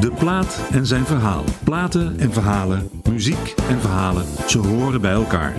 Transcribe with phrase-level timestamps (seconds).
[0.00, 1.44] De plaat en zijn verhaal.
[1.64, 5.54] Platen en verhalen, muziek en verhalen, ze horen bij elkaar.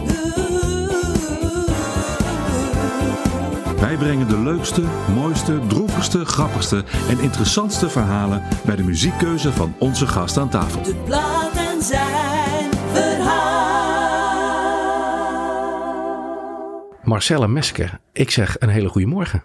[3.80, 4.84] Wij brengen de leukste,
[5.14, 10.84] mooiste, droevigste, grappigste en interessantste verhalen bij de muziekkeuze van onze gast aan tafel.
[10.84, 13.62] De plaat en zijn verhaal.
[17.03, 19.44] Marcella Mesker, ik zeg een hele goede morgen.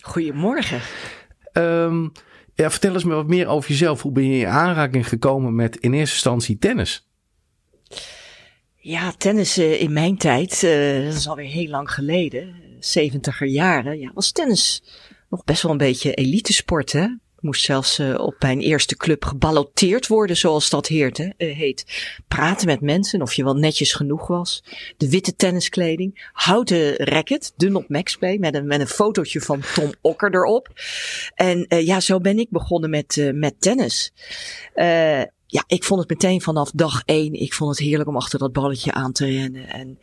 [0.00, 0.80] Goedemorgen.
[1.52, 2.08] Ehm,
[2.62, 4.02] ja, vertel eens me wat meer over jezelf.
[4.02, 7.08] Hoe ben je in aanraking gekomen met in eerste instantie tennis?
[8.76, 13.98] Ja, tennis uh, in mijn tijd, uh, dat is alweer heel lang geleden, 70er jaren,
[13.98, 14.82] ja, was tennis
[15.28, 17.06] nog best wel een beetje elite sport, hè?
[17.42, 21.84] Moest zelfs uh, op mijn eerste club geballoteerd worden, zoals dat heet, hè, uh, heet.
[22.28, 24.64] Praten met mensen, of je wel netjes genoeg was.
[24.96, 26.30] De witte tenniskleding.
[26.32, 30.68] Houten racket, op maxplay, met een, met een fotootje van Tom Okker erop.
[31.34, 34.12] En uh, ja, zo ben ik begonnen met, met tennis
[35.52, 37.32] ja, ik vond het meteen vanaf dag één.
[37.32, 39.68] Ik vond het heerlijk om achter dat balletje aan te rennen.
[39.68, 39.98] En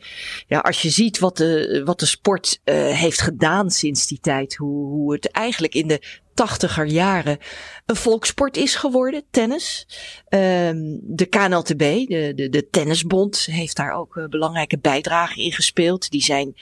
[0.46, 4.56] ja, als je ziet wat de, wat de sport heeft gedaan sinds die tijd.
[4.56, 6.02] Hoe, hoe het eigenlijk in de
[6.40, 7.38] tachtiger jaren
[7.86, 9.86] een volkssport is geworden, tennis.
[10.28, 16.10] Um, de KNLTB, de, de, de tennisbond, heeft daar ook uh, belangrijke bijdrage in gespeeld.
[16.10, 16.54] Die zijn,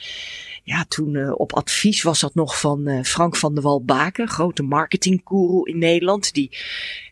[0.63, 4.63] ja, toen uh, op advies was dat nog van uh, Frank van der Walbaken, grote
[4.63, 6.33] marketingguru in Nederland.
[6.33, 6.57] Die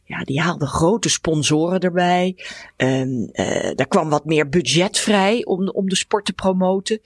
[0.07, 2.35] ja, die haalde grote sponsoren erbij.
[2.77, 3.29] Um,
[3.75, 7.01] daar kwam wat meer budget vrij om, om de sport te promoten.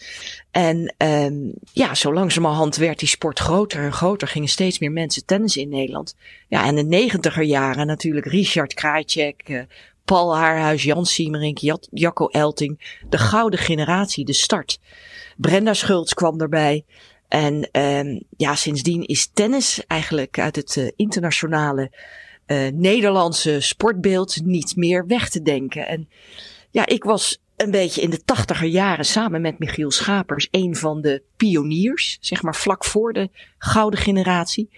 [0.52, 4.28] En um, ja, zo langzamerhand werd die sport groter en groter.
[4.28, 6.16] Gingen steeds meer mensen tennis in Nederland.
[6.48, 9.62] Ja, en de negentiger jaren natuurlijk Richard Krajcek, uh,
[10.06, 11.58] Paul Haarhuis, Jan Siemerink,
[11.92, 13.00] Jacco Elting.
[13.10, 14.80] De gouden generatie, de start.
[15.38, 16.86] Brenda Schultz kwam erbij.
[17.28, 21.92] En um, ja, sindsdien is tennis eigenlijk uit het uh, internationale
[22.52, 25.88] uh, Nederlandse sportbeeld niet meer weg te denken.
[25.88, 26.10] En
[26.70, 31.02] ja, ik was een beetje in de tachtiger jaren samen met Michiel Schapers een van
[31.02, 34.70] de pioniers, zeg maar vlak voor de gouden generatie.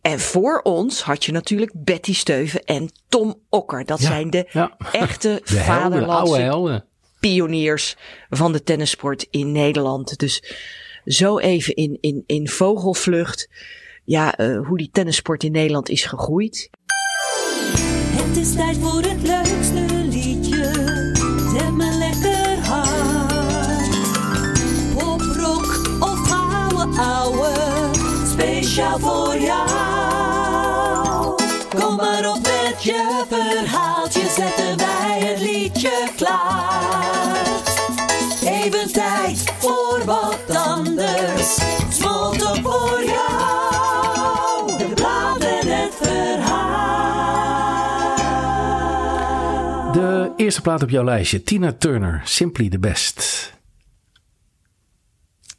[0.00, 3.84] En voor ons had je natuurlijk Betty Steuven en Tom Okker.
[3.84, 4.76] Dat ja, zijn de ja.
[4.92, 6.84] echte de vaderlandse helden,
[7.20, 7.96] pioniers
[8.30, 10.18] van de tennissport in Nederland.
[10.18, 10.42] Dus
[11.04, 13.48] zo even in, in, in vogelvlucht.
[14.04, 16.70] Ja, uh, hoe die tennissport in Nederland is gegroeid.
[18.28, 19.27] Het is tijd voor het
[49.98, 53.52] De eerste plaat op jouw lijstje, Tina Turner, Simply the Best.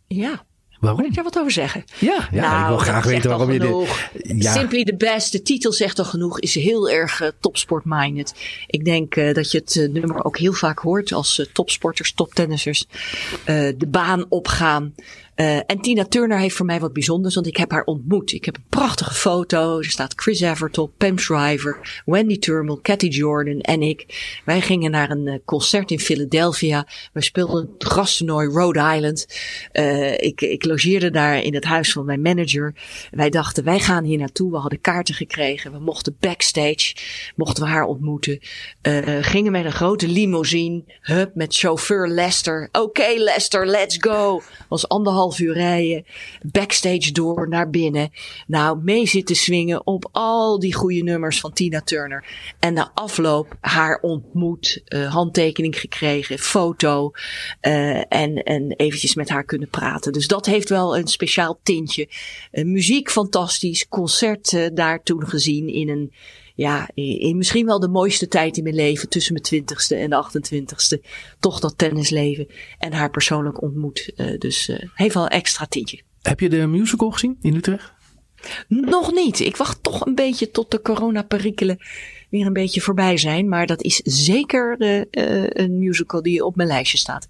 [0.08, 0.46] Ja.
[0.80, 1.00] Waarom?
[1.00, 1.84] Wil ik daar wat over zeggen?
[2.00, 4.42] Ja, ja nou, ik wil graag weten waarom je dit...
[4.42, 4.54] Ja.
[4.54, 8.34] Simply the best, de titel zegt al genoeg, is heel erg uh, topsport-minded.
[8.68, 12.86] Ik denk uh, dat je het uh, nummer ook heel vaak hoort als topsporters, toptennissers
[13.46, 14.94] de baan opgaan.
[15.40, 18.32] Uh, en Tina Turner heeft voor mij wat bijzonders, want ik heb haar ontmoet.
[18.32, 19.78] Ik heb een prachtige foto.
[19.78, 24.06] Er staat Chris Evert op, Pam Shriver, Wendy Turnbull, Cathy Jordan en ik.
[24.46, 26.88] Wij gingen naar een uh, concert in Philadelphia.
[27.14, 29.28] We speelden het grastoernooi Rhode Island.
[29.74, 32.76] Uh, ik, ik logeerde daar in het huis van mijn manager.
[33.12, 34.52] Wij dachten, wij gaan hier naartoe.
[34.52, 35.72] We hadden kaarten gekregen.
[35.72, 36.96] We mochten backstage,
[37.36, 38.40] mochten we haar ontmoeten.
[39.22, 42.70] gingen met een grote limousine, hup, met chauffeur Lester.
[42.72, 44.42] Oké Lester, let's go.
[44.70, 46.06] Was anderhalf half uur rijden,
[46.52, 48.12] backstage door naar binnen.
[48.48, 52.26] Nou, mee zitten swingen op al die goede nummers van Tina Turner.
[52.60, 57.12] En na afloop haar ontmoet, uh, handtekening gekregen, foto
[57.62, 60.12] uh, en, en eventjes met haar kunnen praten.
[60.12, 62.10] Dus dat heeft wel een speciaal tintje.
[62.52, 66.12] Uh, muziek fantastisch, concert daar toen gezien in een
[66.60, 70.26] ja, in misschien wel de mooiste tijd in mijn leven, tussen mijn twintigste en de
[70.26, 71.10] 28ste,
[71.40, 72.48] toch dat tennisleven
[72.78, 74.12] en haar persoonlijk ontmoet.
[74.16, 76.02] Uh, dus uh, heeft wel een extra tintje.
[76.22, 77.94] Heb je de musical gezien in Utrecht?
[78.68, 79.40] Nog niet.
[79.40, 81.78] Ik wacht toch een beetje tot de coronaperikelen
[82.30, 83.50] weer een beetje voorbij zijn.
[83.50, 85.04] Maar dat is zeker uh,
[85.48, 87.28] een musical die op mijn lijstje staat.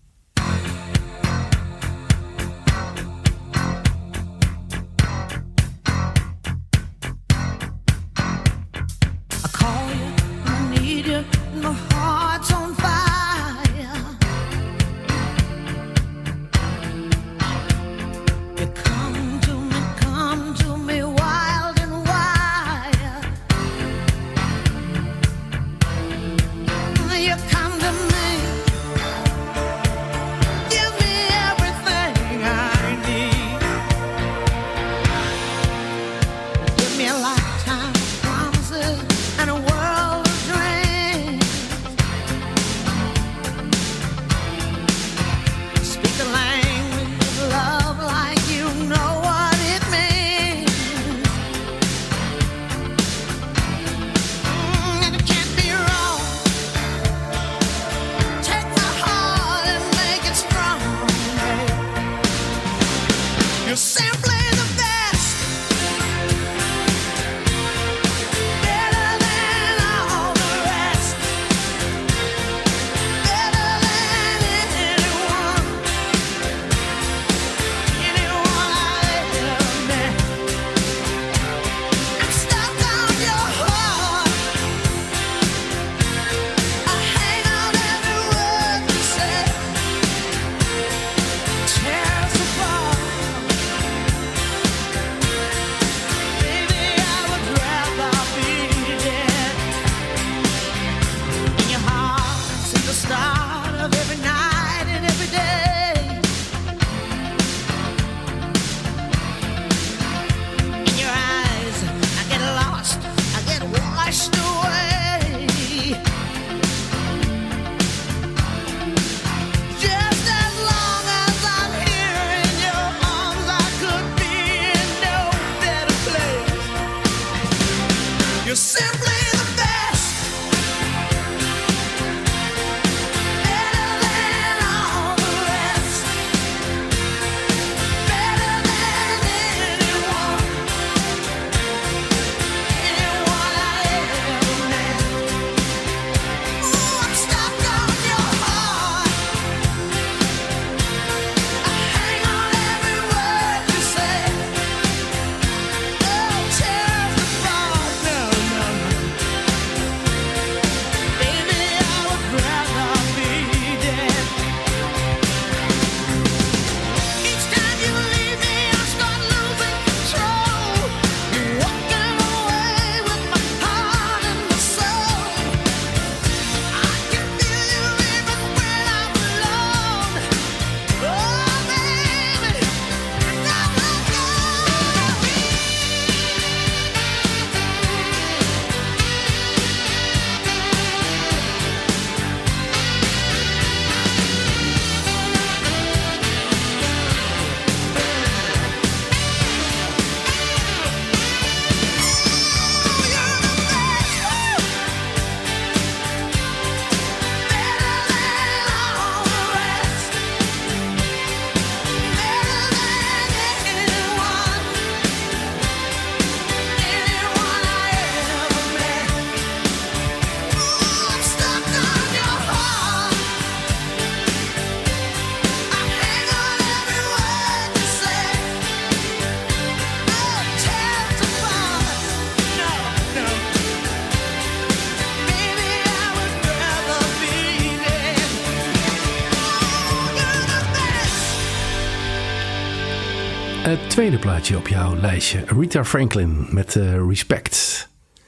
[243.70, 245.44] Het tweede plaatje op jouw lijstje.
[245.46, 247.88] Rita Franklin met uh, Respect.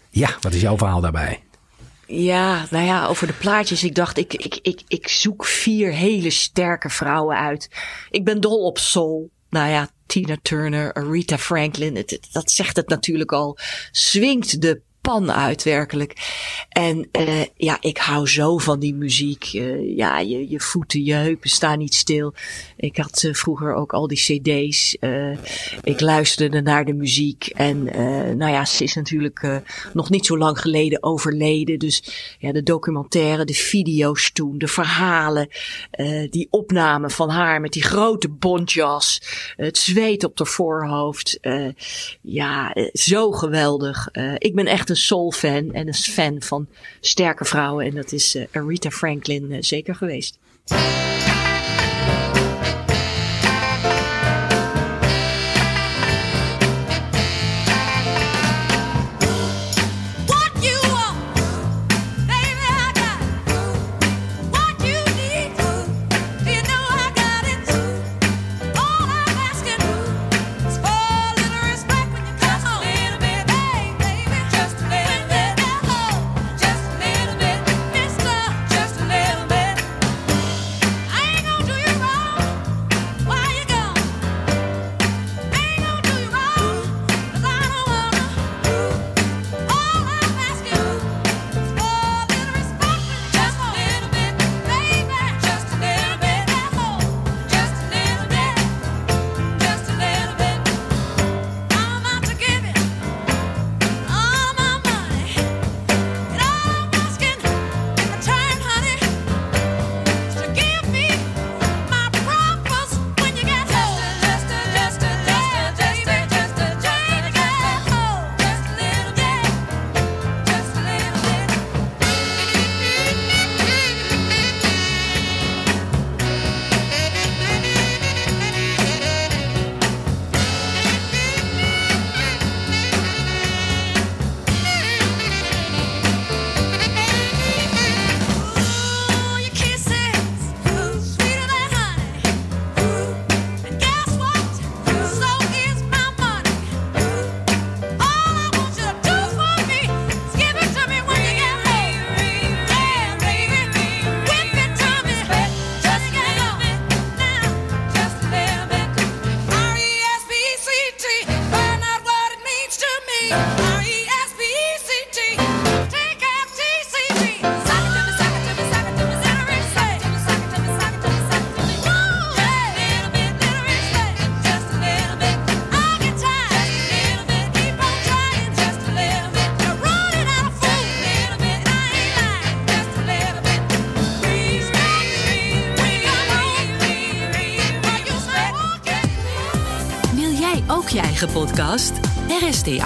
[0.09, 1.43] Ja, wat is jouw verhaal daarbij?
[2.07, 3.83] Ja, nou ja, over de plaatjes.
[3.83, 7.69] Ik dacht, ik, ik, ik, ik zoek vier hele sterke vrouwen uit.
[8.09, 9.29] Ik ben dol op soul.
[9.49, 13.57] Nou ja, Tina Turner, Rita Franklin, dat zegt het natuurlijk al.
[13.91, 16.15] Swingt de pan uit, werkelijk.
[16.69, 19.53] En uh, ja, ik hou zo van die muziek.
[19.53, 22.33] Uh, ja, je, je voeten, je heupen staan niet stil.
[22.77, 24.97] Ik had uh, vroeger ook al die cd's.
[25.81, 27.45] ik luisterde naar de muziek.
[27.45, 27.83] En
[28.37, 29.61] nou ja, ze is natuurlijk
[29.93, 31.79] nog niet zo lang geleden overleden.
[31.79, 32.03] Dus
[32.39, 35.47] ja, de documentaire, de video's toen, de verhalen.
[36.29, 39.21] die opnamen van haar met die grote bontjas.
[39.55, 41.39] het zweet op haar voorhoofd.
[42.21, 44.09] ja, zo geweldig.
[44.37, 46.67] ik ben echt een soul-fan en een fan van
[46.99, 47.85] sterke vrouwen.
[47.85, 50.37] En dat is uh, Aretha Franklin uh, zeker geweest.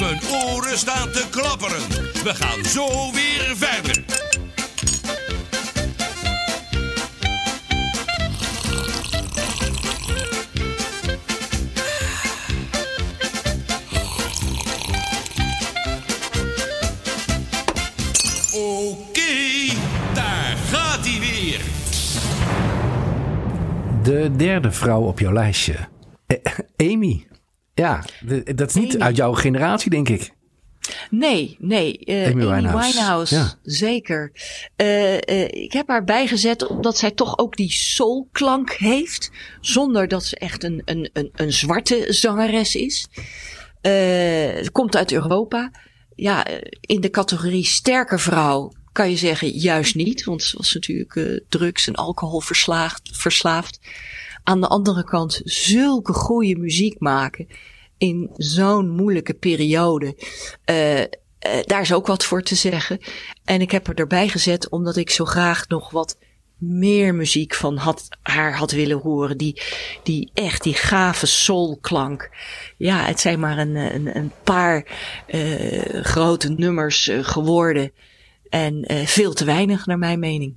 [0.00, 1.88] Mijn oren staan te klapperen.
[2.24, 4.04] We gaan zo weer verder.
[18.54, 19.74] Oké,
[20.14, 21.60] daar gaat hij weer.
[24.02, 25.74] De derde vrouw op jouw lijstje.
[26.26, 27.26] Eh, Amy.
[27.76, 28.04] Ja,
[28.54, 30.32] dat is niet uit jouw generatie, denk ik.
[31.10, 31.98] Nee, nee.
[32.04, 33.54] Uh, Amy, Winehouse, ja.
[33.62, 34.32] zeker.
[34.76, 39.30] Uh, uh, ik heb haar bijgezet omdat zij toch ook die soulklank heeft.
[39.60, 43.06] Zonder dat ze echt een, een, een, een zwarte zangeres is.
[44.72, 45.70] Komt uit Europa.
[46.14, 46.46] Ja,
[46.80, 50.24] in de categorie sterke vrouw kan je zeggen juist niet.
[50.24, 53.10] Want ze was natuurlijk drugs en alcohol verslaafd.
[53.12, 53.78] verslaafd
[54.46, 57.48] aan de andere kant zulke goede muziek maken
[57.98, 60.16] in zo'n moeilijke periode.
[60.70, 61.00] Uh,
[61.64, 62.98] daar is ook wat voor te zeggen.
[63.44, 66.18] En ik heb er erbij gezet omdat ik zo graag nog wat
[66.56, 69.36] meer muziek van had, haar had willen horen.
[69.36, 69.62] Die,
[70.02, 72.30] die echt, die gave soulklank.
[72.76, 74.86] Ja, het zijn maar een, een, een paar
[75.28, 77.92] uh, grote nummers geworden.
[78.48, 80.56] En veel te weinig naar mijn mening.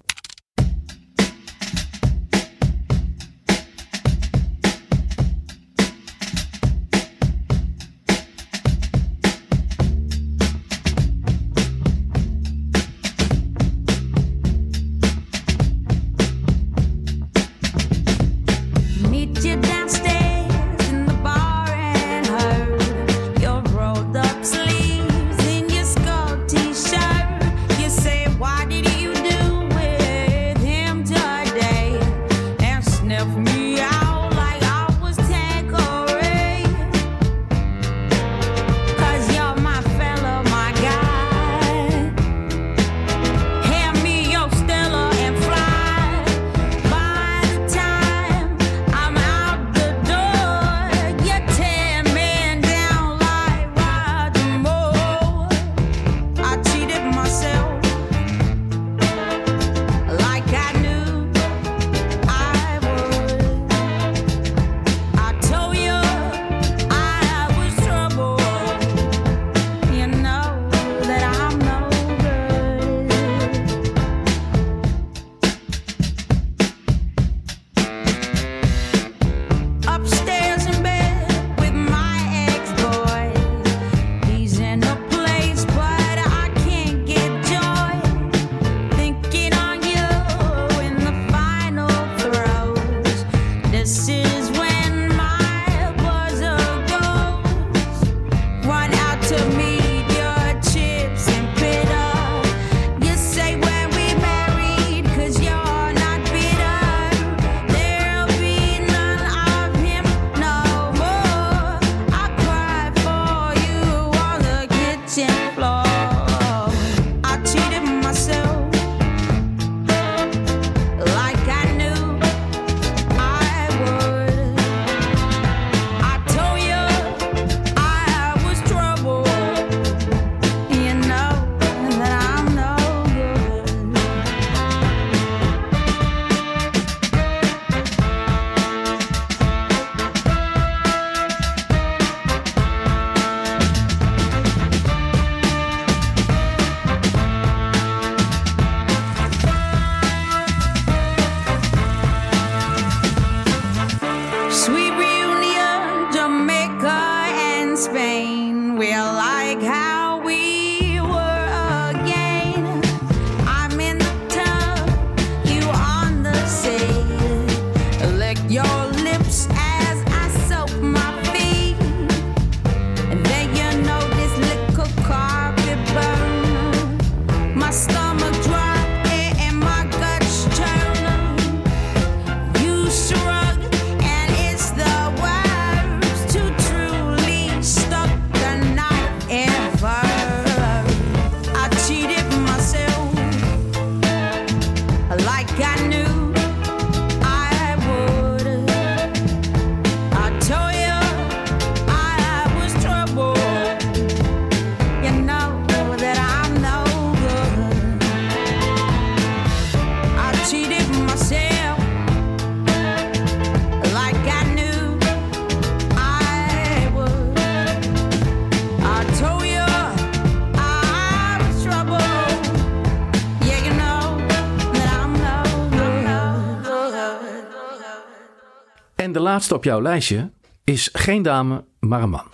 [228.99, 230.31] En de laatste op jouw lijstje
[230.63, 232.27] is geen dame, maar een man.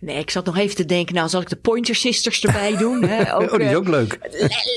[0.00, 3.02] Nee, ik zat nog even te denken, nou zal ik de Pointer Sisters erbij doen.
[3.02, 3.36] Hè?
[3.36, 4.18] oh, die is eh, ook leuk.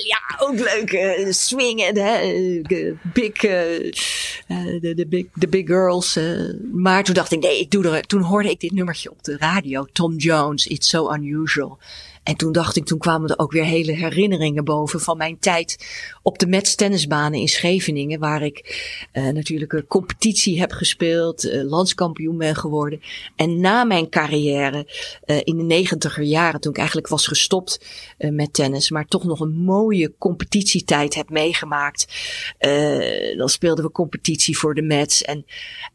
[0.04, 0.92] Ja, ook leuk.
[0.92, 2.16] eh, swingen, hè?
[2.16, 6.20] eh, big, de, de big, de big girls.
[6.74, 8.08] maar toen dacht ik, nee, ik doe er.
[8.08, 9.86] Toen hoorde ik dit nummertje op de radio.
[9.92, 11.80] Tom Jones, It's So Unusual.
[12.24, 15.88] En toen dacht ik, toen kwamen er ook weer hele herinneringen boven van mijn tijd
[16.24, 18.20] op de Mets tennisbanen in Scheveningen.
[18.20, 23.02] Waar ik eh, natuurlijk een competitie heb gespeeld, eh, landskampioen ben geworden.
[23.36, 24.88] En na mijn carrière
[25.26, 27.86] eh, in de negentiger jaren, toen ik eigenlijk was gestopt
[28.18, 32.08] met tennis, maar toch nog een mooie competitietijd heb meegemaakt.
[33.38, 35.22] Dan speelden we competitie voor de Mets.
[35.22, 35.46] En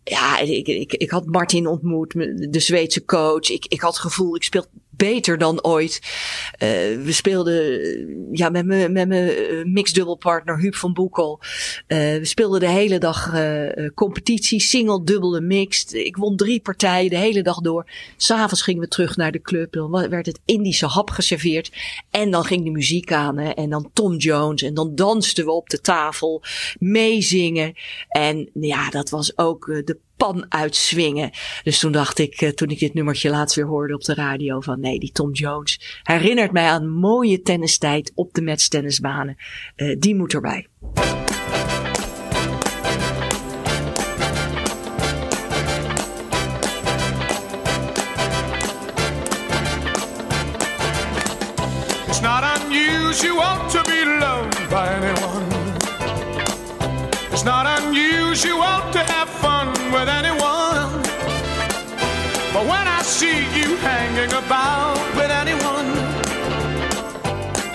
[0.05, 2.13] ja, ik, ik, ik had Martin ontmoet,
[2.53, 3.51] de Zweedse coach.
[3.51, 4.65] Ik, ik had het gevoel, ik speel
[4.97, 6.01] beter dan ooit.
[6.53, 6.69] Eh,
[7.03, 7.55] we speelden
[8.33, 11.41] ja, met mijn met mijn eh, mixdubbelpartner Huub van Boekel.
[11.87, 15.93] Eh, we speelden de hele dag eh, competitie, single, dubbel en mixed.
[15.93, 17.91] Ik won drie partijen de hele dag door.
[18.17, 19.73] S'avonds gingen we terug naar de club.
[19.73, 21.73] Dan werd het Indische hap geserveerd.
[22.11, 23.39] En dan ging de muziek aan.
[23.39, 24.63] En dan Tom Jones.
[24.63, 26.43] En dan dansten we op de tafel.
[26.79, 27.75] Meezingen.
[28.09, 31.31] En ja, dat was ook de pan uitswingen.
[31.63, 34.61] Dus toen dacht ik, eh, toen ik dit nummertje laatst weer hoorde op de radio,
[34.61, 39.37] van nee, die Tom Jones herinnert mij aan mooie tennistijd op de Mets tennisbanen.
[39.77, 40.67] Eh, die moet erbij.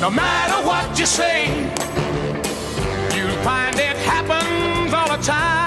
[0.00, 1.46] No matter what you say,
[3.14, 5.60] you'll find it happens all the time.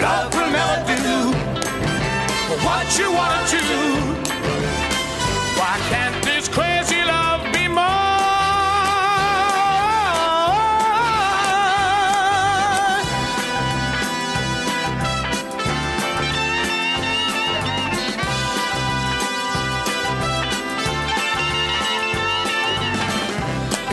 [0.00, 1.30] Love will never do
[2.66, 4.01] what you wanna do.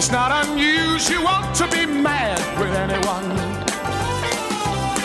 [0.09, 3.29] It's not unusual to be mad with anyone.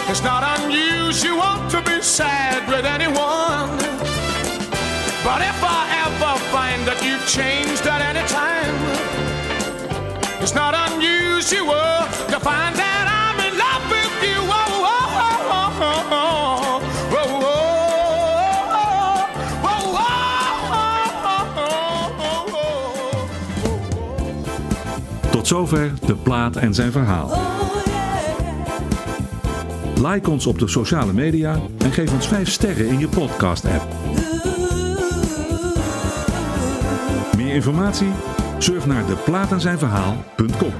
[0.08, 3.76] It's not unusual to be sad with anyone.
[5.22, 8.74] But if I ever find that you've changed at any time,
[10.40, 12.93] it's not unusual to find that
[25.44, 27.30] Tot zover de plaat en zijn verhaal.
[30.02, 33.85] Like ons op de sociale media en geef ons 5 sterren in je podcast-app.
[37.37, 38.09] Meer informatie?
[38.59, 40.72] Surf naar deplaatenzijnverhaal.com.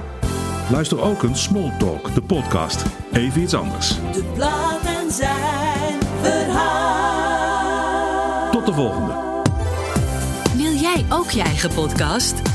[0.71, 2.85] Luister ook een Small Talk, de podcast.
[3.11, 3.87] Even iets anders.
[3.87, 7.71] De plaat en zijn verhaal.
[8.51, 9.13] Tot de volgende.
[10.55, 12.54] Wil jij ook je eigen podcast?